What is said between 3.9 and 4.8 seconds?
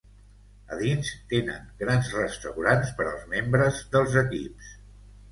dels equips